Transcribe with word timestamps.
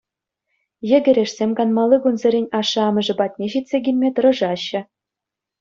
Йӗкӗрешсем 0.89 1.51
канмалли 1.57 1.97
кунсерен 2.05 2.45
ашшӗ-амӑшӗ 2.61 3.13
патне 3.23 3.47
ҫитсе 3.55 3.77
килме 3.89 4.09
тӑрӑшаҫҫӗ. 4.17 4.81